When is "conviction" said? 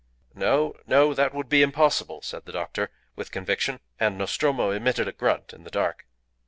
3.29-3.79